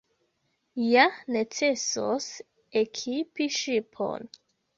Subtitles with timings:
[0.83, 1.03] Ja
[1.35, 2.31] necesos
[2.83, 4.29] ekipi ŝipon.